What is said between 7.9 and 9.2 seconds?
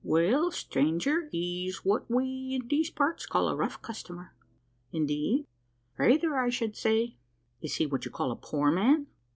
you call a poor man?"